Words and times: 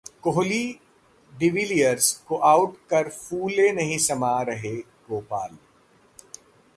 कोहली-डिविलियर्स 0.23 2.11
को 2.27 2.37
आउट 2.51 2.77
कर 2.89 3.09
फूले 3.09 3.71
नहीं 3.71 3.97
समा 3.97 4.31
रहे 4.41 4.75
गोपाल 5.09 5.57